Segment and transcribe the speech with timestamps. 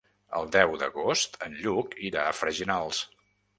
[0.37, 3.07] El deu d'agost en Lluc irà a Freginals.